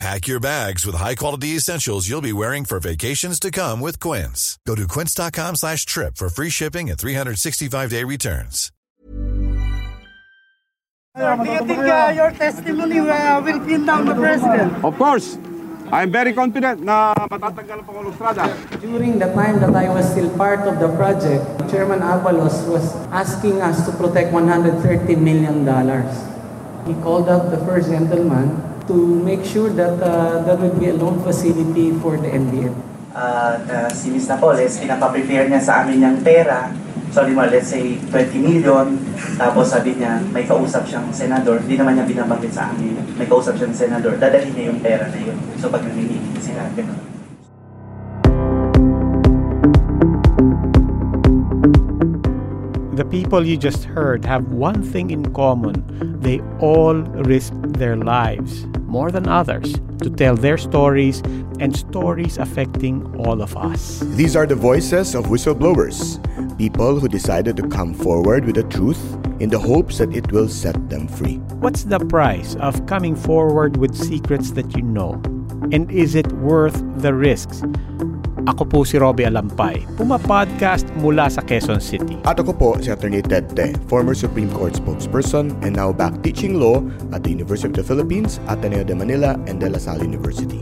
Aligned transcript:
Pack 0.00 0.26
your 0.26 0.40
bags 0.40 0.84
with 0.84 0.96
high-quality 0.96 1.56
essentials 1.56 2.08
you'll 2.08 2.20
be 2.20 2.32
wearing 2.32 2.64
for 2.64 2.80
vacations 2.80 3.38
to 3.40 3.50
come 3.50 3.80
with 3.80 4.00
Quince. 4.00 4.58
Go 4.66 4.74
to 4.74 4.86
quince.com 4.88 5.56
slash 5.56 5.86
trip 5.86 6.16
for 6.16 6.28
free 6.28 6.50
shipping 6.50 6.90
and 6.90 6.98
365-day 6.98 8.04
returns. 8.04 8.70
Do 11.16 11.22
you 11.46 11.62
think 11.62 11.78
uh, 11.78 12.12
your 12.14 12.32
testimony 12.32 12.98
uh, 12.98 13.40
will 13.40 13.60
pin 13.64 13.86
down 13.86 14.04
the 14.04 14.14
president? 14.14 14.84
Of 14.84 14.98
course, 14.98 15.38
I'm 15.92 16.10
very 16.10 16.34
confident 16.34 16.82
na 16.82 17.14
matatanggal 17.14 17.78
ang 17.78 17.86
Pangulong 17.86 18.10
Estrada. 18.10 18.50
During 18.82 19.22
the 19.22 19.30
time 19.30 19.62
that 19.62 19.70
I 19.78 19.86
was 19.94 20.10
still 20.10 20.26
part 20.34 20.66
of 20.66 20.82
the 20.82 20.90
project, 20.98 21.46
Chairman 21.70 22.02
Abalos 22.02 22.66
was 22.66 22.98
asking 23.14 23.62
us 23.62 23.86
to 23.86 23.94
protect 23.94 24.34
$130 24.34 24.74
million. 25.14 25.62
He 26.82 26.98
called 26.98 27.30
up 27.30 27.54
the 27.54 27.62
first 27.62 27.94
gentleman 27.94 28.73
to 28.86 28.96
make 29.24 29.44
sure 29.44 29.70
that 29.72 29.96
uh, 30.02 30.42
there 30.44 30.56
would 30.56 30.76
be 30.78 30.92
a 30.92 30.96
loan 30.96 31.20
facility 31.24 31.92
for 31.98 32.16
the 32.16 32.28
NDF. 32.28 32.74
At 33.14 33.64
uh, 33.70 33.88
si 33.94 34.10
Ms. 34.10 34.26
Napoles, 34.26 34.76
pinapa-prepare 34.76 35.46
niya 35.46 35.62
sa 35.62 35.86
amin 35.86 36.02
yung 36.02 36.18
pera. 36.20 36.68
Sorry 37.14 37.30
mo, 37.30 37.46
let's 37.46 37.70
say 37.70 37.94
20 38.10 38.42
million. 38.42 38.98
Tapos 39.38 39.70
sabi 39.70 39.94
niya, 39.94 40.18
may 40.34 40.42
kausap 40.42 40.82
siyang 40.82 41.06
senador. 41.14 41.62
Hindi 41.62 41.78
naman 41.78 41.94
niya 41.94 42.10
binabanggit 42.10 42.50
sa 42.50 42.74
amin. 42.74 42.98
May 43.14 43.30
kausap 43.30 43.54
siyang 43.54 43.70
senador. 43.70 44.18
Dadalhin 44.18 44.50
niya 44.50 44.74
yung 44.74 44.82
pera 44.82 45.06
na 45.06 45.20
yun. 45.22 45.38
So 45.62 45.70
pag 45.70 45.86
namimili 45.86 46.18
sila, 46.42 46.66
ganun. 46.74 47.13
People 53.14 53.46
you 53.46 53.56
just 53.56 53.84
heard 53.84 54.24
have 54.24 54.48
one 54.48 54.82
thing 54.82 55.12
in 55.12 55.32
common 55.32 55.78
they 56.20 56.40
all 56.58 56.94
risked 57.30 57.74
their 57.74 57.94
lives, 57.94 58.66
more 58.88 59.12
than 59.12 59.28
others, 59.28 59.74
to 60.02 60.10
tell 60.10 60.34
their 60.34 60.58
stories 60.58 61.20
and 61.60 61.76
stories 61.76 62.38
affecting 62.38 63.06
all 63.24 63.40
of 63.40 63.56
us. 63.56 64.00
These 64.18 64.34
are 64.34 64.46
the 64.46 64.56
voices 64.56 65.14
of 65.14 65.26
whistleblowers, 65.26 66.18
people 66.58 66.98
who 66.98 67.06
decided 67.06 67.56
to 67.58 67.68
come 67.68 67.94
forward 67.94 68.46
with 68.46 68.56
the 68.56 68.64
truth 68.64 69.00
in 69.38 69.48
the 69.48 69.60
hopes 69.60 69.98
that 69.98 70.12
it 70.12 70.32
will 70.32 70.48
set 70.48 70.74
them 70.88 71.06
free. 71.06 71.36
What's 71.62 71.84
the 71.84 72.00
price 72.00 72.56
of 72.56 72.84
coming 72.86 73.14
forward 73.14 73.76
with 73.76 73.94
secrets 73.94 74.50
that 74.52 74.76
you 74.76 74.82
know? 74.82 75.22
And 75.70 75.88
is 75.88 76.16
it 76.16 76.32
worth 76.32 76.82
the 77.00 77.14
risks? 77.14 77.62
Ako 78.44 78.68
po 78.68 78.84
si 78.84 79.00
Robbie 79.00 79.24
Alampay, 79.24 79.88
pumapodcast 79.96 80.84
mula 81.00 81.32
sa 81.32 81.40
Quezon 81.40 81.80
City. 81.80 82.20
At 82.28 82.36
ako 82.36 82.52
po 82.52 82.68
si 82.76 82.92
Attorney 82.92 83.24
Ted 83.24 83.56
Te, 83.56 83.72
former 83.88 84.12
Supreme 84.12 84.52
Court 84.52 84.76
spokesperson 84.76 85.56
and 85.64 85.72
now 85.72 85.96
back 85.96 86.12
teaching 86.20 86.60
law 86.60 86.84
at 87.16 87.24
the 87.24 87.32
University 87.32 87.72
of 87.72 87.76
the 87.80 87.86
Philippines, 87.86 88.44
Ateneo 88.52 88.84
de 88.84 88.92
Manila, 88.92 89.40
and 89.48 89.64
De 89.64 89.68
La 89.72 89.80
Salle 89.80 90.04
University. 90.04 90.60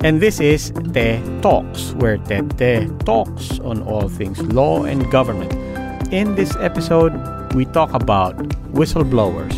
And 0.00 0.16
this 0.16 0.40
is 0.40 0.72
Te 0.96 1.20
Talks, 1.44 1.92
where 2.00 2.16
Ted 2.24 2.56
Te 2.56 2.88
talks 3.04 3.60
on 3.60 3.84
all 3.84 4.08
things 4.08 4.40
law 4.56 4.88
and 4.88 5.04
government. 5.12 5.52
In 6.08 6.40
this 6.40 6.56
episode, 6.56 7.12
we 7.52 7.68
talk 7.68 7.92
about 7.92 8.32
whistleblowers. 8.72 9.52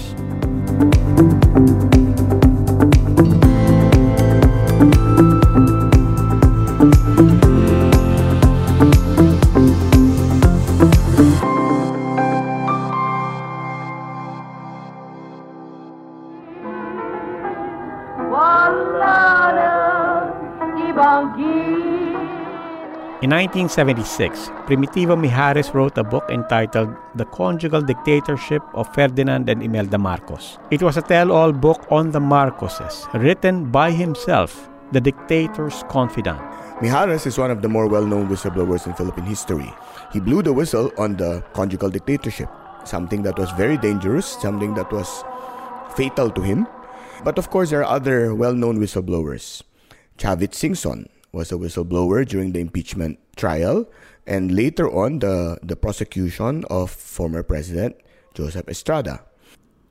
1976, 23.32 24.50
Primitivo 24.68 25.16
Mijares 25.16 25.72
wrote 25.72 25.96
a 25.96 26.04
book 26.04 26.28
entitled 26.28 26.94
The 27.14 27.24
Conjugal 27.24 27.80
Dictatorship 27.80 28.60
of 28.74 28.92
Ferdinand 28.94 29.48
and 29.48 29.62
Imelda 29.62 29.96
Marcos. 29.96 30.58
It 30.70 30.82
was 30.82 30.98
a 30.98 31.00
tell 31.00 31.32
all 31.32 31.50
book 31.50 31.80
on 31.90 32.10
the 32.10 32.20
Marcoses, 32.20 33.10
written 33.14 33.70
by 33.70 33.90
himself, 33.90 34.68
the 34.92 35.00
dictator's 35.00 35.82
confidant. 35.88 36.42
Mijares 36.82 37.26
is 37.26 37.38
one 37.38 37.50
of 37.50 37.62
the 37.62 37.70
more 37.70 37.88
well-known 37.88 38.28
whistleblowers 38.28 38.86
in 38.86 38.92
Philippine 38.92 39.24
history. 39.24 39.72
He 40.12 40.20
blew 40.20 40.42
the 40.42 40.52
whistle 40.52 40.92
on 40.98 41.16
the 41.16 41.42
conjugal 41.54 41.88
dictatorship, 41.88 42.50
something 42.84 43.22
that 43.22 43.38
was 43.38 43.50
very 43.52 43.78
dangerous, 43.78 44.26
something 44.26 44.74
that 44.74 44.92
was 44.92 45.24
fatal 45.96 46.28
to 46.28 46.42
him. 46.42 46.66
But 47.24 47.38
of 47.38 47.48
course, 47.48 47.70
there 47.70 47.80
are 47.80 47.96
other 47.96 48.34
well-known 48.34 48.76
whistleblowers. 48.76 49.62
Chavit 50.18 50.52
Singson 50.52 51.08
was 51.32 51.50
a 51.50 51.56
whistleblower 51.56 52.28
during 52.28 52.52
the 52.52 52.60
impeachment 52.60 53.18
trial 53.36 53.88
and 54.26 54.54
later 54.54 54.90
on 54.90 55.18
the, 55.18 55.58
the 55.62 55.76
prosecution 55.76 56.64
of 56.68 56.90
former 56.90 57.42
President 57.42 57.96
Joseph 58.34 58.68
Estrada. 58.68 59.24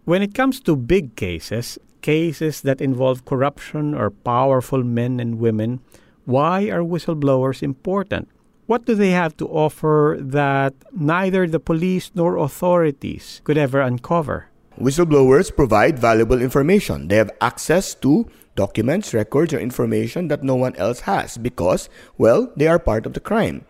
When 0.05 0.21
it 0.21 0.33
comes 0.33 0.59
to 0.61 0.75
big 0.75 1.15
cases, 1.15 1.77
cases 2.01 2.61
that 2.61 2.81
involve 2.81 3.25
corruption 3.25 3.93
or 3.93 4.09
powerful 4.09 4.83
men 4.83 5.19
and 5.19 5.39
women, 5.39 5.81
why 6.25 6.69
are 6.69 6.81
whistleblowers 6.81 7.63
important? 7.63 8.29
What 8.67 8.85
do 8.85 8.95
they 8.95 9.11
have 9.11 9.35
to 9.37 9.47
offer 9.47 10.17
that 10.19 10.73
neither 10.93 11.47
the 11.47 11.59
police 11.59 12.11
nor 12.13 12.37
authorities 12.37 13.41
could 13.43 13.57
ever 13.57 13.81
uncover? 13.81 14.47
Whistleblowers 14.79 15.53
provide 15.53 15.99
valuable 15.99 16.41
information. 16.41 17.07
They 17.07 17.17
have 17.17 17.31
access 17.41 17.93
to 17.95 18.29
documents, 18.55 19.13
records, 19.13 19.53
or 19.53 19.59
information 19.59 20.27
that 20.27 20.43
no 20.43 20.55
one 20.55 20.75
else 20.75 21.01
has 21.01 21.37
because, 21.37 21.89
well, 22.17 22.51
they 22.55 22.67
are 22.67 22.79
part 22.79 23.05
of 23.05 23.13
the 23.13 23.19
crime. 23.19 23.65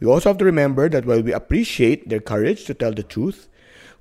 We 0.00 0.06
also 0.06 0.30
have 0.30 0.38
to 0.38 0.44
remember 0.44 0.88
that 0.88 1.06
while 1.06 1.22
we 1.22 1.32
appreciate 1.32 2.08
their 2.08 2.20
courage 2.20 2.64
to 2.66 2.74
tell 2.74 2.92
the 2.92 3.02
truth, 3.02 3.48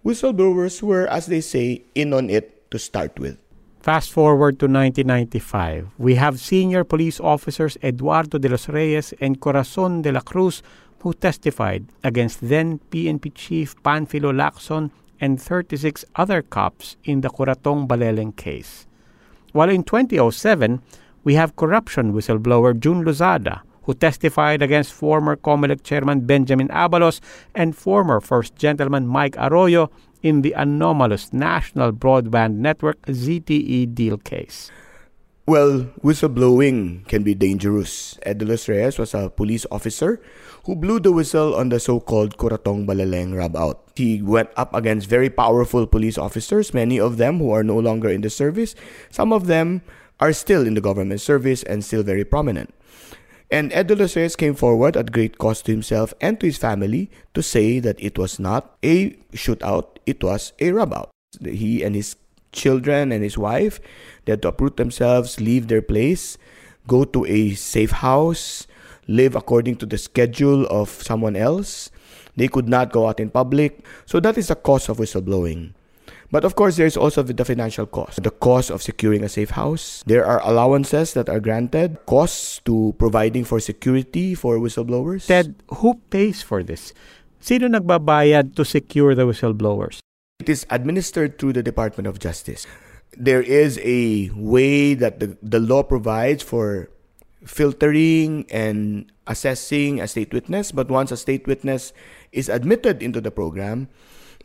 whistleblowers 0.03 0.81
were, 0.81 1.07
as 1.07 1.27
they 1.27 1.41
say, 1.41 1.83
in 1.95 2.13
on 2.13 2.29
it 2.29 2.69
to 2.71 2.79
start 2.79 3.19
with. 3.19 3.37
Fast 3.81 4.11
forward 4.11 4.59
to 4.59 4.65
1995, 4.65 5.89
we 5.97 6.15
have 6.15 6.39
senior 6.39 6.83
police 6.83 7.19
officers 7.19 7.77
Eduardo 7.81 8.37
de 8.37 8.49
los 8.49 8.69
Reyes 8.69 9.13
and 9.19 9.39
Corazon 9.39 10.03
de 10.03 10.11
la 10.11 10.21
Cruz 10.21 10.61
who 11.01 11.13
testified 11.13 11.85
against 12.03 12.47
then 12.47 12.79
PNP 12.91 13.33
Chief 13.33 13.75
Panfilo 13.81 14.31
Lacson 14.31 14.91
and 15.19 15.41
36 15.41 16.05
other 16.15 16.41
cops 16.41 16.95
in 17.03 17.21
the 17.21 17.29
Kuratong 17.29 17.87
Baleleng 17.87 18.35
case. 18.35 18.85
While 19.51 19.69
in 19.69 19.83
2007, 19.83 20.81
we 21.23 21.35
have 21.35 21.55
corruption 21.55 22.13
whistleblower 22.13 22.79
Jun 22.79 23.03
Lozada, 23.03 23.61
who 23.83 23.93
testified 23.93 24.61
against 24.61 24.93
former 24.93 25.35
COMELEC 25.35 25.83
chairman 25.83 26.21
Benjamin 26.21 26.69
Abalos 26.69 27.19
and 27.53 27.75
former 27.75 28.21
First 28.21 28.55
Gentleman 28.55 29.07
Mike 29.07 29.35
Arroyo 29.37 29.91
in 30.21 30.41
the 30.41 30.53
anomalous 30.53 31.33
National 31.33 31.91
Broadband 31.91 32.55
Network 32.55 33.01
ZTE 33.07 33.93
deal 33.93 34.17
case. 34.17 34.71
Well, 35.51 35.91
whistleblowing 35.99 37.11
can 37.11 37.27
be 37.27 37.35
dangerous. 37.35 38.15
Ed 38.23 38.39
de 38.39 38.47
los 38.47 38.71
Reyes 38.71 38.95
was 38.95 39.11
a 39.11 39.27
police 39.27 39.67
officer 39.67 40.23
who 40.63 40.79
blew 40.79 41.03
the 41.03 41.11
whistle 41.11 41.59
on 41.59 41.67
the 41.67 41.75
so-called 41.75 42.39
Kuratong 42.39 42.87
Baleleng 42.87 43.35
rub 43.35 43.59
out. 43.59 43.83
He 43.99 44.23
went 44.23 44.47
up 44.55 44.71
against 44.71 45.11
very 45.11 45.27
powerful 45.27 45.83
police 45.87 46.17
officers, 46.17 46.73
many 46.73 47.03
of 47.03 47.17
them 47.17 47.39
who 47.39 47.51
are 47.51 47.67
no 47.67 47.75
longer 47.75 48.07
in 48.07 48.23
the 48.23 48.29
service. 48.31 48.79
Some 49.11 49.35
of 49.35 49.51
them 49.51 49.83
are 50.23 50.31
still 50.31 50.63
in 50.63 50.75
the 50.75 50.79
government 50.79 51.19
service 51.19 51.67
and 51.67 51.83
still 51.83 52.01
very 52.01 52.23
prominent. 52.23 52.71
And 53.51 53.75
Ed 53.75 53.91
de 53.91 53.99
los 53.99 54.15
Reyes 54.15 54.39
came 54.39 54.55
forward 54.55 54.95
at 54.95 55.11
great 55.11 55.35
cost 55.35 55.67
to 55.67 55.75
himself 55.75 56.13
and 56.23 56.39
to 56.39 56.47
his 56.47 56.63
family 56.63 57.11
to 57.33 57.43
say 57.43 57.83
that 57.83 57.99
it 57.99 58.15
was 58.15 58.39
not 58.39 58.79
a 58.87 59.19
shootout, 59.35 59.99
it 60.05 60.23
was 60.23 60.53
a 60.63 60.71
rub 60.71 60.93
out. 60.95 61.11
He 61.43 61.83
and 61.83 61.91
his 61.95 62.15
children 62.51 63.11
and 63.11 63.23
his 63.23 63.37
wife 63.37 63.79
they 64.25 64.33
had 64.33 64.41
to 64.43 64.49
uproot 64.49 64.77
themselves, 64.77 65.41
leave 65.41 65.67
their 65.67 65.81
place, 65.81 66.37
go 66.87 67.03
to 67.05 67.25
a 67.25 67.53
safe 67.55 67.91
house, 67.91 68.67
live 69.07 69.35
according 69.35 69.77
to 69.77 69.85
the 69.85 69.97
schedule 69.97 70.65
of 70.67 70.89
someone 70.89 71.35
else. 71.35 71.89
They 72.35 72.47
could 72.47 72.69
not 72.69 72.91
go 72.91 73.07
out 73.07 73.19
in 73.19 73.29
public. 73.29 73.85
So 74.05 74.19
that 74.19 74.37
is 74.37 74.47
the 74.47 74.55
cost 74.55 74.89
of 74.89 74.97
whistleblowing. 74.97 75.73
But 76.31 76.45
of 76.45 76.55
course, 76.55 76.77
there's 76.77 76.95
also 76.95 77.23
the 77.23 77.43
financial 77.43 77.85
cost. 77.85 78.23
The 78.23 78.31
cost 78.31 78.71
of 78.71 78.81
securing 78.81 79.23
a 79.23 79.27
safe 79.27 79.51
house. 79.51 80.01
There 80.07 80.25
are 80.25 80.39
allowances 80.47 81.13
that 81.13 81.27
are 81.27 81.41
granted, 81.41 81.97
costs 82.05 82.61
to 82.63 82.95
providing 82.97 83.43
for 83.43 83.59
security 83.59 84.33
for 84.33 84.57
whistleblowers. 84.57 85.27
Ted, 85.27 85.55
who 85.83 85.99
pays 86.09 86.41
for 86.41 86.63
this? 86.63 86.93
Sino 87.41 87.67
nagbabayad 87.67 88.55
to 88.55 88.63
secure 88.63 89.13
the 89.13 89.27
whistleblowers? 89.27 89.99
It 90.41 90.49
is 90.49 90.65
administered 90.73 91.37
through 91.37 91.53
the 91.53 91.61
Department 91.61 92.09
of 92.09 92.17
Justice. 92.17 92.65
There 93.13 93.45
is 93.45 93.77
a 93.85 94.33
way 94.33 94.97
that 94.97 95.21
the, 95.21 95.37
the 95.37 95.61
law 95.61 95.85
provides 95.85 96.41
for 96.41 96.89
filtering 97.45 98.49
and 98.49 99.05
assessing 99.27 100.01
a 100.01 100.09
state 100.09 100.33
witness, 100.33 100.71
but 100.73 100.89
once 100.89 101.13
a 101.13 101.17
state 101.17 101.45
witness 101.45 101.93
is 102.31 102.49
admitted 102.49 103.05
into 103.05 103.21
the 103.21 103.29
program, 103.29 103.85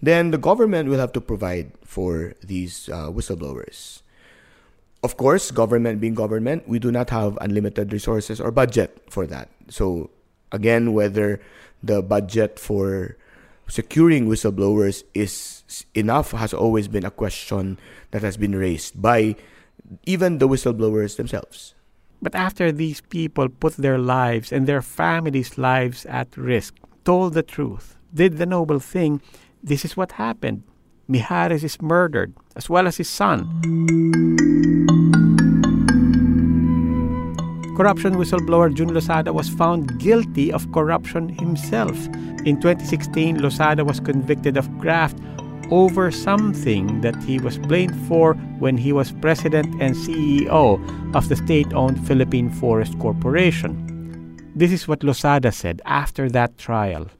then 0.02 0.32
the 0.32 0.36
government 0.36 0.92
will 0.92 1.00
have 1.00 1.16
to 1.16 1.20
provide 1.24 1.72
for 1.80 2.36
these 2.44 2.92
uh, 2.92 3.08
whistleblowers. 3.08 4.02
Of 5.02 5.16
course, 5.16 5.48
government 5.50 5.98
being 5.98 6.12
government, 6.12 6.68
we 6.68 6.78
do 6.78 6.92
not 6.92 7.08
have 7.08 7.38
unlimited 7.40 7.90
resources 7.90 8.36
or 8.36 8.52
budget 8.52 9.00
for 9.08 9.24
that. 9.28 9.48
So, 9.72 10.10
again, 10.52 10.92
whether 10.92 11.40
the 11.82 12.02
budget 12.02 12.60
for 12.60 13.16
securing 13.68 14.26
whistleblowers 14.26 15.04
is 15.14 15.64
enough 15.94 16.30
has 16.32 16.54
always 16.54 16.88
been 16.88 17.04
a 17.04 17.10
question 17.10 17.78
that 18.10 18.22
has 18.22 18.36
been 18.36 18.54
raised 18.54 19.00
by 19.00 19.36
even 20.04 20.38
the 20.38 20.48
whistleblowers 20.48 21.16
themselves. 21.16 21.74
But 22.22 22.34
after 22.34 22.72
these 22.72 23.00
people 23.00 23.48
put 23.48 23.76
their 23.76 23.98
lives 23.98 24.52
and 24.52 24.66
their 24.66 24.82
families' 24.82 25.58
lives 25.58 26.06
at 26.06 26.36
risk, 26.36 26.74
told 27.04 27.34
the 27.34 27.42
truth, 27.42 27.96
did 28.14 28.38
the 28.38 28.46
noble 28.46 28.80
thing, 28.80 29.20
this 29.62 29.84
is 29.84 29.96
what 29.96 30.12
happened. 30.12 30.62
Mijares 31.08 31.62
is 31.62 31.80
murdered, 31.80 32.34
as 32.56 32.68
well 32.68 32.86
as 32.86 32.96
his 32.96 33.08
son. 33.08 34.85
Corruption 37.76 38.16
whistleblower 38.16 38.72
Jun 38.72 38.88
Lozada 38.88 39.34
was 39.34 39.52
found 39.52 40.00
guilty 40.00 40.50
of 40.50 40.64
corruption 40.72 41.28
himself. 41.28 41.92
In 42.48 42.56
2016, 42.56 43.36
Lozada 43.36 43.84
was 43.84 44.00
convicted 44.00 44.56
of 44.56 44.64
graft 44.78 45.18
over 45.70 46.10
something 46.10 47.02
that 47.02 47.20
he 47.22 47.38
was 47.38 47.58
blamed 47.58 47.94
for 48.08 48.32
when 48.64 48.78
he 48.78 48.96
was 48.96 49.12
president 49.20 49.68
and 49.76 49.94
CEO 49.94 50.80
of 51.14 51.28
the 51.28 51.36
state 51.36 51.70
owned 51.74 52.00
Philippine 52.06 52.48
Forest 52.48 52.98
Corporation. 52.98 53.76
This 54.56 54.72
is 54.72 54.88
what 54.88 55.00
Lozada 55.00 55.52
said 55.52 55.82
after 55.84 56.30
that 56.30 56.56
trial. 56.56 57.12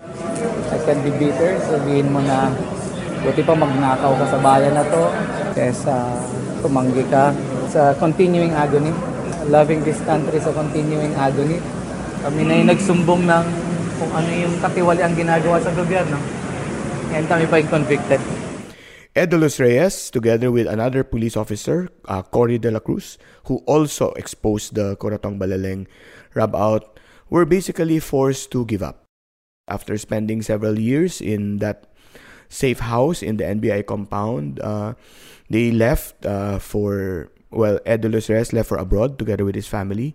I 0.00 0.80
can 0.88 1.04
be 1.04 1.12
bitter, 1.20 1.60
sabihin 1.60 2.08
mo 2.08 2.24
na 2.24 2.56
buti 3.20 3.44
pa 3.44 3.52
magnakaw 3.52 4.16
ka 4.16 4.26
sa 4.32 4.38
bayan 4.40 4.72
na 4.72 4.84
to 4.88 5.02
kesa 5.52 5.96
tumanggi 6.64 7.04
ka 7.12 7.36
sa 7.74 7.90
continuing 7.98 8.54
agony. 8.54 8.94
Loving 9.50 9.82
this 9.82 9.98
country 10.06 10.38
sa 10.38 10.54
continuing 10.54 11.10
agony. 11.18 11.58
Kami 12.22 12.40
na 12.46 12.54
yung 12.62 12.70
nagsumbong 12.70 13.26
ng 13.26 13.46
kung 13.98 14.12
ano 14.14 14.30
yung 14.30 14.54
katiwali 14.62 15.02
ang 15.02 15.18
ginagawa 15.18 15.58
sa 15.58 15.74
gobyerno. 15.74 16.14
And 17.10 17.26
kami 17.26 17.50
pa 17.50 17.58
yung 17.58 17.82
convicted. 17.82 18.22
Ed 19.14 19.30
de 19.30 19.38
los 19.38 19.62
Reyes, 19.62 20.10
together 20.10 20.50
with 20.50 20.66
another 20.66 21.06
police 21.06 21.38
officer, 21.38 21.86
uh, 22.10 22.22
Cory 22.22 22.58
de 22.58 22.70
la 22.70 22.82
Cruz, 22.82 23.18
who 23.46 23.62
also 23.62 24.10
exposed 24.18 24.74
the 24.74 24.98
Kuratong 24.98 25.38
Baleleng 25.38 25.86
rub 26.34 26.54
out, 26.54 26.98
were 27.30 27.46
basically 27.46 28.02
forced 28.02 28.50
to 28.50 28.66
give 28.66 28.82
up. 28.82 29.06
After 29.70 29.94
spending 29.98 30.42
several 30.42 30.82
years 30.82 31.22
in 31.22 31.62
that 31.62 31.86
safe 32.50 32.82
house 32.82 33.22
in 33.22 33.38
the 33.38 33.46
NBI 33.46 33.86
compound, 33.86 34.58
uh, 34.58 34.94
they 35.48 35.70
left 35.70 36.26
uh, 36.26 36.58
for, 36.58 37.30
well, 37.54 37.78
Ed 37.86 38.02
de 38.02 38.08
los 38.08 38.28
Reyes 38.28 38.52
left 38.52 38.68
for 38.68 38.76
abroad 38.76 39.18
together 39.18 39.44
with 39.44 39.54
his 39.54 39.68
family, 39.68 40.14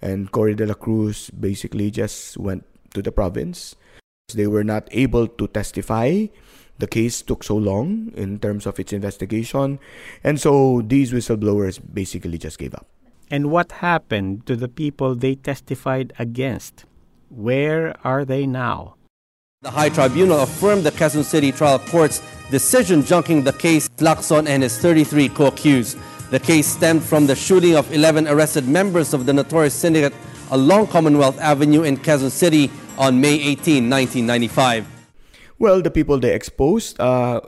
and 0.00 0.32
Cory 0.32 0.54
de 0.54 0.66
la 0.66 0.74
Cruz 0.74 1.30
basically 1.30 1.90
just 1.90 2.36
went 2.36 2.64
to 2.94 3.02
the 3.02 3.12
province. 3.12 3.76
They 4.32 4.46
were 4.46 4.64
not 4.64 4.88
able 4.90 5.28
to 5.28 5.46
testify 5.48 6.26
the 6.78 6.86
case 6.86 7.22
took 7.22 7.42
so 7.42 7.56
long 7.56 8.12
in 8.14 8.38
terms 8.38 8.66
of 8.66 8.78
its 8.78 8.92
investigation. 8.92 9.78
And 10.24 10.40
so 10.40 10.82
these 10.84 11.12
whistleblowers 11.12 11.80
basically 11.92 12.38
just 12.38 12.58
gave 12.58 12.74
up. 12.74 12.86
And 13.30 13.50
what 13.50 13.72
happened 13.72 14.46
to 14.46 14.56
the 14.56 14.68
people 14.68 15.14
they 15.14 15.34
testified 15.34 16.12
against? 16.18 16.86
Where 17.28 17.94
are 18.04 18.24
they 18.24 18.46
now? 18.46 18.94
The 19.60 19.70
High 19.70 19.90
Tribunal 19.90 20.40
affirmed 20.40 20.84
the 20.84 20.92
Quezon 20.92 21.24
City 21.24 21.50
Trial 21.50 21.80
Court's 21.80 22.22
decision 22.50 23.02
junking 23.02 23.44
the 23.44 23.52
case 23.52 23.88
Lacson 23.98 24.46
and 24.46 24.62
his 24.62 24.78
33 24.78 25.28
co-accused. 25.30 25.98
The 26.30 26.38
case 26.38 26.66
stemmed 26.66 27.02
from 27.02 27.26
the 27.26 27.34
shooting 27.34 27.74
of 27.74 27.90
11 27.90 28.28
arrested 28.28 28.68
members 28.68 29.14
of 29.14 29.24
the 29.24 29.32
notorious 29.32 29.72
syndicate 29.72 30.12
along 30.50 30.88
Commonwealth 30.88 31.38
Avenue 31.40 31.84
in 31.84 31.96
Quezon 31.96 32.30
City 32.30 32.70
on 32.98 33.18
May 33.18 33.32
18, 33.32 33.88
1995. 33.88 34.86
Well, 35.58 35.80
the 35.80 35.90
people 35.90 36.18
they 36.20 36.34
exposed, 36.34 37.00
uh, 37.00 37.40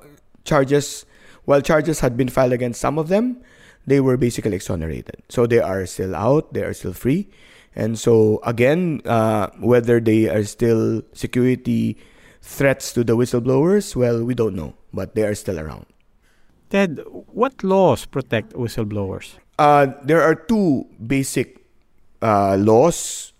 charges, 0.45 1.05
while 1.45 1.61
charges 1.61 2.01
had 2.01 2.17
been 2.17 2.31
filed 2.31 2.53
against 2.53 2.81
some 2.81 2.99
of 2.99 3.09
them, 3.09 3.43
they 3.87 4.01
were 4.01 4.17
basically 4.17 4.57
exonerated. 4.57 5.23
So 5.29 5.47
they 5.47 5.61
are 5.61 5.85
still 5.85 6.17
out, 6.17 6.55
they 6.55 6.63
are 6.63 6.73
still 6.73 6.95
free. 6.95 7.29
And 7.77 7.99
so, 7.99 8.41
again, 8.45 9.03
uh, 9.05 9.51
whether 9.61 10.01
they 10.01 10.31
are 10.31 10.45
still 10.45 11.03
security 11.13 11.99
threats 12.41 12.95
to 12.95 13.05
the 13.05 13.15
whistleblowers, 13.15 13.95
well, 13.95 14.25
we 14.25 14.35
don't 14.35 14.57
know, 14.57 14.73
but 14.93 15.15
they 15.15 15.25
are 15.25 15.35
still 15.35 15.61
around. 15.61 15.85
Ted, 16.71 17.01
what 17.11 17.63
laws 17.63 18.07
protect 18.07 18.55
whistleblowers? 18.55 19.35
Uh, 19.59 19.89
there 20.05 20.23
are 20.23 20.35
two 20.35 20.87
basic 21.05 21.67
uh, 22.23 22.57
laws 22.57 23.33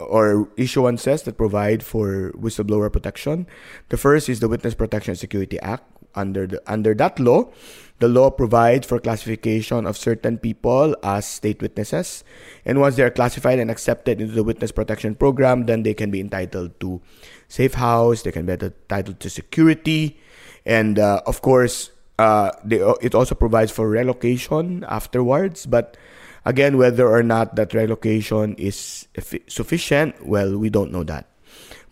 or 0.00 0.48
issuances 0.56 1.24
that 1.24 1.36
provide 1.36 1.84
for 1.84 2.32
whistleblower 2.32 2.90
protection. 2.90 3.46
The 3.90 3.98
first 3.98 4.28
is 4.28 4.40
the 4.40 4.48
Witness 4.48 4.74
Protection 4.74 5.14
Security 5.14 5.60
Act. 5.60 5.84
Under 6.12 6.44
the, 6.48 6.60
under 6.66 6.92
that 6.94 7.20
law, 7.20 7.52
the 8.00 8.08
law 8.08 8.30
provides 8.30 8.84
for 8.84 8.98
classification 8.98 9.86
of 9.86 9.96
certain 9.96 10.38
people 10.38 10.96
as 11.04 11.24
state 11.24 11.62
witnesses, 11.62 12.24
and 12.64 12.80
once 12.80 12.96
they 12.96 13.04
are 13.04 13.14
classified 13.14 13.60
and 13.60 13.70
accepted 13.70 14.20
into 14.20 14.34
the 14.34 14.42
witness 14.42 14.72
protection 14.72 15.14
program, 15.14 15.66
then 15.66 15.84
they 15.84 15.94
can 15.94 16.10
be 16.10 16.18
entitled 16.18 16.74
to 16.80 17.00
safe 17.46 17.74
house. 17.74 18.22
They 18.22 18.32
can 18.32 18.44
be 18.44 18.54
entitled 18.54 19.20
to 19.20 19.30
security, 19.30 20.18
and 20.66 20.98
uh, 20.98 21.22
of 21.26 21.42
course, 21.42 21.92
uh, 22.20 22.52
they, 22.62 22.84
it 23.00 23.16
also 23.16 23.34
provides 23.34 23.72
for 23.72 23.88
relocation 23.88 24.84
afterwards. 24.84 25.64
But 25.64 25.96
Again, 26.44 26.78
whether 26.78 27.06
or 27.06 27.22
not 27.22 27.56
that 27.56 27.74
relocation 27.74 28.54
is 28.54 29.08
sufficient, 29.46 30.24
well, 30.24 30.56
we 30.56 30.70
don't 30.70 30.90
know 30.90 31.04
that. 31.04 31.26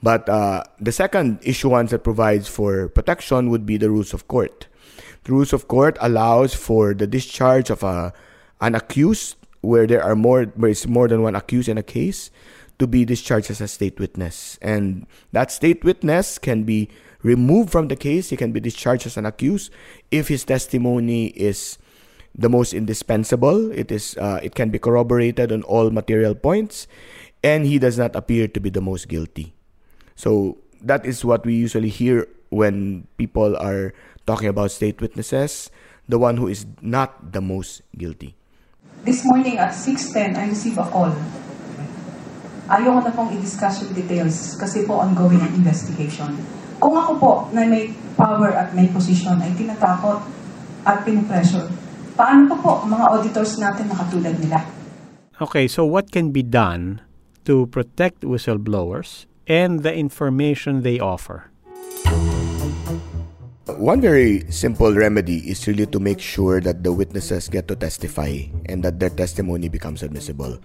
But 0.02 0.28
uh, 0.28 0.64
the 0.80 0.92
second 0.92 1.40
issuance 1.42 1.90
that 1.90 2.04
provides 2.04 2.48
for 2.48 2.88
protection 2.88 3.50
would 3.50 3.66
be 3.66 3.76
the 3.76 3.90
rules 3.90 4.14
of 4.14 4.28
court. 4.28 4.66
The 5.24 5.32
rules 5.32 5.52
of 5.52 5.68
court 5.68 5.98
allows 6.00 6.54
for 6.54 6.94
the 6.94 7.06
discharge 7.06 7.68
of 7.68 7.82
a, 7.82 8.14
an 8.60 8.74
accused 8.74 9.36
where 9.60 9.86
there 9.86 10.02
are 10.02 10.14
more 10.14 10.44
where 10.54 10.70
is 10.70 10.86
more 10.86 11.08
than 11.08 11.20
one 11.20 11.34
accused 11.34 11.68
in 11.68 11.76
a 11.76 11.82
case 11.82 12.30
to 12.78 12.86
be 12.86 13.04
discharged 13.04 13.50
as 13.50 13.60
a 13.60 13.68
state 13.68 13.98
witness. 13.98 14.58
And 14.62 15.06
that 15.32 15.50
state 15.50 15.84
witness 15.84 16.38
can 16.38 16.64
be 16.64 16.88
removed 17.22 17.70
from 17.70 17.88
the 17.88 17.96
case, 17.96 18.30
he 18.30 18.36
can 18.36 18.52
be 18.52 18.60
discharged 18.60 19.06
as 19.06 19.16
an 19.16 19.26
accused 19.26 19.72
if 20.10 20.28
his 20.28 20.44
testimony 20.44 21.26
is 21.34 21.78
the 22.34 22.48
most 22.48 22.72
indispensable. 22.72 23.72
It 23.72 23.90
is 23.90 24.16
uh, 24.16 24.38
it 24.42 24.54
can 24.54 24.70
be 24.70 24.78
corroborated 24.78 25.50
on 25.50 25.62
all 25.64 25.90
material 25.90 26.34
points, 26.34 26.86
and 27.42 27.66
he 27.66 27.78
does 27.78 27.98
not 27.98 28.14
appear 28.14 28.46
to 28.46 28.60
be 28.60 28.70
the 28.70 28.80
most 28.80 29.08
guilty. 29.08 29.52
So 30.14 30.58
that 30.82 31.04
is 31.04 31.24
what 31.24 31.44
we 31.44 31.54
usually 31.54 31.90
hear 31.90 32.28
when 32.50 33.06
people 33.18 33.56
are 33.56 33.92
talking 34.26 34.48
about 34.48 34.70
state 34.70 35.00
witnesses, 35.00 35.70
the 36.08 36.18
one 36.18 36.36
who 36.36 36.46
is 36.46 36.66
not 36.80 37.32
the 37.32 37.40
most 37.40 37.82
guilty. 37.96 38.34
This 39.04 39.24
morning 39.24 39.58
at 39.58 39.72
6.10, 39.72 40.36
I 40.36 40.48
received 40.48 40.78
a 40.78 40.84
call. 40.84 41.14
Ayaw 42.68 43.00
ko 43.00 43.00
na 43.04 43.12
pong 43.16 43.30
i-discuss 43.32 43.84
yung 43.84 43.96
details 43.96 44.56
kasi 44.60 44.84
po 44.84 45.00
ongoing 45.00 45.40
ang 45.40 45.52
investigation. 45.56 46.36
Kung 46.78 46.94
ako 46.94 47.12
po 47.16 47.32
na 47.56 47.64
may 47.64 47.90
power 48.14 48.52
at 48.54 48.76
may 48.76 48.86
position 48.92 49.40
ay 49.40 49.50
tinatakot 49.56 50.20
at 50.84 51.02
pinipressure, 51.02 51.66
Paano 52.18 52.50
po 52.50 52.54
po 52.58 52.72
mga 52.82 53.14
auditors 53.14 53.62
natin 53.62 53.94
nakatulad 53.94 54.34
nila? 54.42 54.58
Okay, 55.38 55.70
so 55.70 55.86
what 55.86 56.10
can 56.10 56.34
be 56.34 56.42
done 56.42 56.98
to 57.46 57.70
protect 57.70 58.26
whistleblowers 58.26 59.30
and 59.46 59.86
the 59.86 59.94
information 59.94 60.82
they 60.82 60.98
offer? 60.98 61.47
One 63.78 64.00
very 64.00 64.42
simple 64.50 64.90
remedy 64.90 65.38
is 65.46 65.68
really 65.68 65.86
to 65.94 66.00
make 66.00 66.18
sure 66.18 66.60
that 66.60 66.82
the 66.82 66.92
witnesses 66.92 67.46
get 67.46 67.68
to 67.68 67.76
testify 67.76 68.50
and 68.66 68.82
that 68.82 68.98
their 68.98 69.08
testimony 69.08 69.68
becomes 69.68 70.02
admissible. 70.02 70.58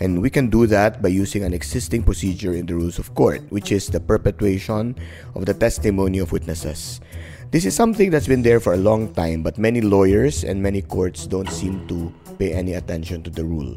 And 0.00 0.22
we 0.22 0.30
can 0.30 0.48
do 0.48 0.66
that 0.68 1.02
by 1.02 1.10
using 1.12 1.44
an 1.44 1.52
existing 1.52 2.04
procedure 2.04 2.54
in 2.54 2.64
the 2.64 2.74
rules 2.74 2.98
of 2.98 3.14
court, 3.14 3.44
which 3.52 3.70
is 3.70 3.88
the 3.88 4.00
perpetuation 4.00 4.96
of 5.34 5.44
the 5.44 5.52
testimony 5.52 6.20
of 6.20 6.32
witnesses. 6.32 7.02
This 7.50 7.66
is 7.66 7.76
something 7.76 8.08
that's 8.08 8.28
been 8.28 8.40
there 8.40 8.60
for 8.60 8.72
a 8.72 8.80
long 8.80 9.12
time, 9.12 9.42
but 9.42 9.58
many 9.58 9.82
lawyers 9.82 10.42
and 10.42 10.62
many 10.62 10.80
courts 10.80 11.26
don't 11.26 11.52
seem 11.52 11.86
to 11.88 12.14
pay 12.38 12.54
any 12.54 12.72
attention 12.72 13.22
to 13.24 13.30
the 13.30 13.44
rule. 13.44 13.76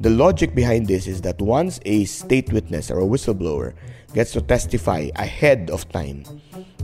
The 0.00 0.10
logic 0.10 0.52
behind 0.52 0.88
this 0.88 1.06
is 1.06 1.22
that 1.22 1.40
once 1.40 1.78
a 1.86 2.04
state 2.06 2.52
witness 2.52 2.90
or 2.90 2.98
a 2.98 3.06
whistleblower 3.06 3.74
gets 4.14 4.32
to 4.32 4.40
testify 4.40 5.10
ahead 5.16 5.70
of 5.70 5.88
time, 5.90 6.24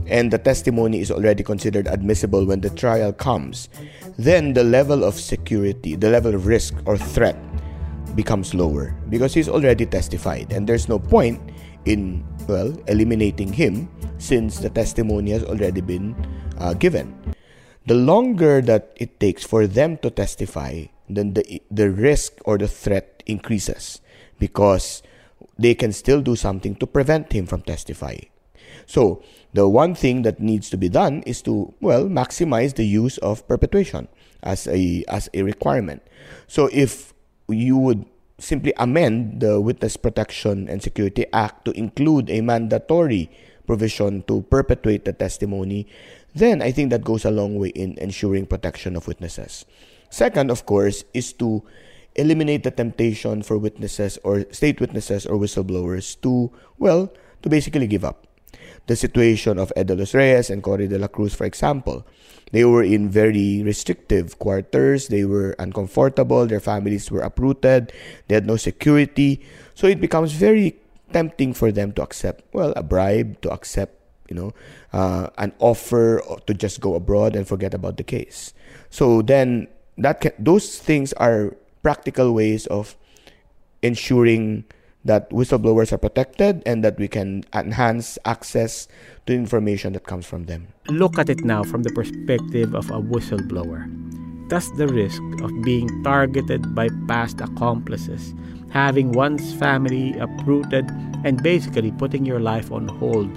and 0.07 0.31
the 0.31 0.37
testimony 0.37 0.99
is 0.99 1.11
already 1.11 1.43
considered 1.43 1.87
admissible 1.87 2.45
when 2.45 2.61
the 2.61 2.69
trial 2.69 3.13
comes, 3.13 3.69
then 4.17 4.53
the 4.53 4.63
level 4.63 5.03
of 5.03 5.15
security, 5.15 5.95
the 5.95 6.09
level 6.09 6.35
of 6.35 6.47
risk 6.47 6.73
or 6.85 6.97
threat 6.97 7.37
becomes 8.15 8.53
lower 8.53 8.95
because 9.09 9.33
he's 9.33 9.49
already 9.49 9.85
testified. 9.85 10.51
And 10.51 10.67
there's 10.67 10.87
no 10.87 10.99
point 10.99 11.41
in 11.85 12.23
well 12.47 12.75
eliminating 12.87 13.51
him 13.51 13.89
since 14.17 14.59
the 14.59 14.69
testimony 14.69 15.31
has 15.31 15.43
already 15.43 15.81
been 15.81 16.15
uh, 16.57 16.73
given. 16.73 17.15
The 17.87 17.95
longer 17.95 18.61
that 18.61 18.93
it 18.95 19.19
takes 19.19 19.43
for 19.43 19.67
them 19.67 19.97
to 19.97 20.09
testify 20.09 20.85
then 21.09 21.33
the 21.33 21.61
the 21.69 21.89
risk 21.89 22.39
or 22.45 22.57
the 22.57 22.67
threat 22.67 23.23
increases 23.25 24.01
because 24.39 25.03
they 25.57 25.75
can 25.75 25.91
still 25.91 26.21
do 26.21 26.35
something 26.35 26.75
to 26.75 26.87
prevent 26.87 27.31
him 27.31 27.45
from 27.45 27.61
testifying 27.61 28.27
so 28.85 29.23
the 29.53 29.67
one 29.69 29.95
thing 29.95 30.23
that 30.23 30.39
needs 30.39 30.69
to 30.69 30.77
be 30.77 30.89
done 30.89 31.21
is 31.23 31.41
to 31.41 31.73
well 31.79 32.05
maximize 32.05 32.75
the 32.75 32.85
use 32.85 33.17
of 33.19 33.47
perpetuation 33.47 34.07
as 34.41 34.67
a 34.67 35.03
as 35.07 35.29
a 35.33 35.43
requirement 35.43 36.01
so 36.47 36.69
if 36.71 37.13
you 37.47 37.77
would 37.77 38.05
simply 38.39 38.73
amend 38.77 39.39
the 39.39 39.59
Witness 39.59 39.97
Protection 39.97 40.67
and 40.67 40.81
Security 40.81 41.25
Act 41.31 41.65
to 41.65 41.71
include 41.71 42.29
a 42.29 42.41
mandatory 42.41 43.29
provision 43.65 44.23
to 44.27 44.41
perpetuate 44.43 45.05
the 45.05 45.13
testimony, 45.13 45.87
then 46.35 46.61
I 46.61 46.71
think 46.71 46.89
that 46.91 47.03
goes 47.03 47.25
a 47.25 47.31
long 47.31 47.57
way 47.57 47.69
in 47.69 47.97
ensuring 47.99 48.45
protection 48.45 48.95
of 48.95 49.07
witnesses. 49.07 49.65
Second, 50.09 50.51
of 50.51 50.65
course, 50.65 51.03
is 51.13 51.33
to 51.33 51.63
eliminate 52.15 52.63
the 52.63 52.71
temptation 52.71 53.41
for 53.43 53.57
witnesses 53.57 54.19
or 54.23 54.45
state 54.51 54.79
witnesses 54.79 55.25
or 55.25 55.37
whistleblowers 55.37 56.19
to, 56.21 56.51
well, 56.77 57.11
to 57.41 57.49
basically 57.49 57.87
give 57.87 58.05
up. 58.05 58.27
The 58.87 58.95
situation 58.95 59.57
of 59.57 59.71
Ed 59.75 59.87
de 59.87 59.95
los 59.95 60.13
Reyes 60.13 60.49
and 60.49 60.61
Cory 60.61 60.87
de 60.87 60.99
la 60.99 61.07
Cruz, 61.07 61.33
for 61.33 61.45
example. 61.45 62.05
They 62.51 62.65
were 62.65 62.83
in 62.83 63.09
very 63.09 63.63
restrictive 63.63 64.37
quarters. 64.37 65.07
They 65.07 65.25
were 65.25 65.55
uncomfortable. 65.57 66.45
Their 66.45 66.59
families 66.59 67.09
were 67.09 67.21
uprooted. 67.21 67.91
They 68.27 68.35
had 68.35 68.45
no 68.45 68.57
security. 68.57 69.41
So 69.73 69.87
it 69.87 69.99
becomes 69.99 70.33
very 70.33 70.77
tempting 71.11 71.53
for 71.53 71.71
them 71.71 71.93
to 71.93 72.03
accept, 72.03 72.43
well, 72.53 72.73
a 72.75 72.83
bribe, 72.83 73.41
to 73.41 73.51
accept, 73.51 73.97
you 74.29 74.35
know, 74.35 74.53
uh, 74.91 75.29
an 75.37 75.53
offer 75.59 76.21
to 76.45 76.53
just 76.53 76.79
go 76.79 76.93
abroad 76.93 77.35
and 77.35 77.47
forget 77.47 77.73
about 77.73 77.97
the 77.97 78.03
case. 78.03 78.53
So 78.89 79.21
then 79.21 79.67
that 79.97 80.21
can, 80.21 80.33
those 80.37 80.77
things 80.77 81.13
are 81.13 81.55
practical 81.83 82.33
ways 82.33 82.65
of 82.67 82.95
ensuring 83.83 84.63
that 85.05 85.29
whistleblowers 85.29 85.91
are 85.91 85.97
protected 85.97 86.63
and 86.65 86.83
that 86.83 86.97
we 86.97 87.07
can 87.07 87.43
enhance 87.53 88.17
access 88.25 88.87
to 89.25 89.33
information 89.33 89.93
that 89.93 90.07
comes 90.07 90.25
from 90.25 90.45
them. 90.45 90.67
Look 90.87 91.19
at 91.19 91.29
it 91.29 91.43
now 91.43 91.63
from 91.63 91.83
the 91.83 91.91
perspective 91.91 92.73
of 92.73 92.89
a 92.89 93.01
whistleblower. 93.01 93.91
Does 94.47 94.71
the 94.77 94.87
risk 94.87 95.21
of 95.41 95.51
being 95.63 95.89
targeted 96.03 96.73
by 96.73 96.87
past 97.07 97.41
accomplices, 97.41 98.33
having 98.71 99.11
one's 99.11 99.53
family 99.55 100.17
uprooted, 100.19 100.89
and 101.25 101.41
basically 101.43 101.91
putting 101.91 102.25
your 102.25 102.39
life 102.39 102.71
on 102.71 102.87
hold, 102.87 103.29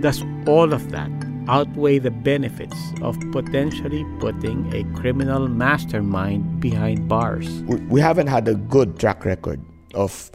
does 0.00 0.22
all 0.46 0.72
of 0.72 0.90
that 0.90 1.10
outweigh 1.48 1.98
the 1.98 2.10
benefits 2.10 2.76
of 3.02 3.18
potentially 3.32 4.04
putting 4.18 4.72
a 4.74 4.84
criminal 4.98 5.48
mastermind 5.48 6.60
behind 6.60 7.08
bars? 7.08 7.48
We 7.88 8.00
haven't 8.00 8.26
had 8.26 8.48
a 8.48 8.54
good 8.54 8.98
track 8.98 9.24
record 9.24 9.60
of 9.94 10.30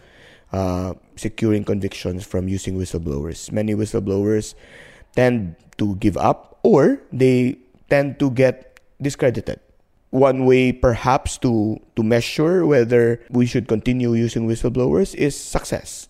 uh, 0.51 0.94
securing 1.15 1.63
convictions 1.63 2.25
from 2.25 2.48
using 2.48 2.77
whistleblowers. 2.77 3.51
Many 3.51 3.75
whistleblowers 3.75 4.56
tend 5.15 5.56
to 5.77 5.96
give 5.98 6.18
up 6.18 6.60
or 6.63 7.01
they 7.12 7.58
tend 7.89 8.20
to 8.20 8.32
get 8.32 8.80
discredited. 9.01 9.60
One 10.12 10.46
way, 10.46 10.74
perhaps, 10.74 11.38
to, 11.39 11.80
to 11.96 12.03
measure 12.03 12.65
whether 12.65 13.24
we 13.30 13.46
should 13.46 13.68
continue 13.68 14.13
using 14.13 14.48
whistleblowers 14.48 15.15
is 15.15 15.39
success. 15.39 16.10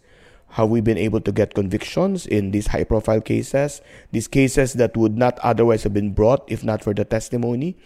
Have 0.60 0.70
we 0.70 0.82
been 0.82 0.98
able 0.98 1.22
to 1.22 1.32
get 1.32 1.54
convictions 1.54 2.28
in 2.28 2.52
these 2.52 2.68
high 2.68 2.84
profile 2.84 3.22
cases, 3.22 3.82
these 4.12 4.28
cases 4.28 4.74
that 4.74 4.98
would 4.98 5.18
not 5.18 5.40
otherwise 5.40 5.84
have 5.84 5.94
been 5.94 6.12
brought 6.12 6.44
if 6.52 6.64
not 6.64 6.84
for 6.84 6.94
the 6.94 7.06
testimony? 7.06 7.78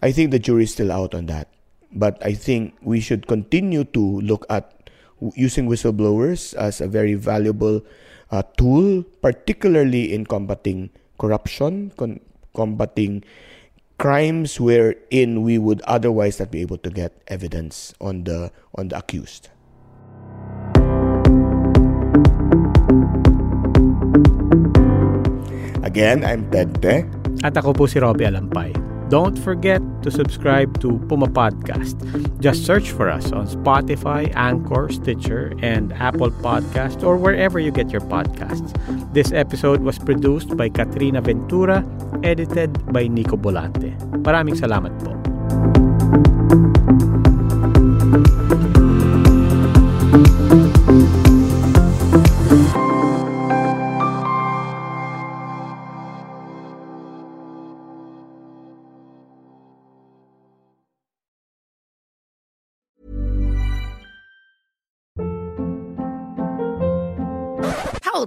I 0.00 0.10
think 0.10 0.30
the 0.30 0.38
jury 0.38 0.64
is 0.64 0.72
still 0.72 0.90
out 0.90 1.14
on 1.14 1.26
that. 1.26 1.48
But 1.92 2.16
I 2.24 2.32
think 2.32 2.74
we 2.80 3.00
should 3.00 3.26
continue 3.28 3.84
to 3.92 4.20
look 4.20 4.46
at 4.48 4.90
using 5.36 5.68
whistleblowers 5.68 6.54
as 6.54 6.80
a 6.80 6.88
very 6.88 7.14
valuable 7.14 7.84
uh, 8.30 8.42
tool, 8.56 9.04
particularly 9.20 10.12
in 10.12 10.24
combating 10.24 10.90
corruption, 11.18 11.92
con- 11.96 12.20
combating 12.56 13.22
crimes 13.98 14.58
wherein 14.58 15.42
we 15.42 15.58
would 15.58 15.80
otherwise 15.82 16.40
not 16.40 16.50
be 16.50 16.60
able 16.60 16.78
to 16.78 16.90
get 16.90 17.22
evidence 17.28 17.94
on 18.00 18.24
the 18.24 18.50
on 18.74 18.88
the 18.88 18.98
accused. 18.98 19.52
Again, 25.92 26.24
I'm 26.24 26.48
Tente. 26.48 27.04
At 27.44 27.52
ako 27.52 27.76
po 27.76 27.84
si 27.84 28.00
Robbie 28.00 28.24
Alampay. 28.24 28.72
Don't 29.12 29.36
forget 29.36 29.84
to 30.00 30.08
subscribe 30.08 30.80
to 30.80 30.96
Puma 31.04 31.28
Podcast. 31.28 32.00
Just 32.40 32.64
search 32.64 32.96
for 32.96 33.12
us 33.12 33.28
on 33.28 33.44
Spotify, 33.44 34.32
Anchor, 34.32 34.88
Stitcher, 34.88 35.52
and 35.60 35.92
Apple 35.92 36.32
Podcast 36.32 37.04
or 37.04 37.20
wherever 37.20 37.60
you 37.60 37.68
get 37.68 37.92
your 37.92 38.00
podcasts. 38.08 38.72
This 39.12 39.36
episode 39.36 39.84
was 39.84 40.00
produced 40.00 40.56
by 40.56 40.72
Katrina 40.72 41.20
Ventura, 41.20 41.84
edited 42.24 42.72
by 42.88 43.04
Nico 43.04 43.36
Bolante. 43.36 43.92
Maraming 44.24 44.56
salamat 44.56 44.96
po. 44.96 45.12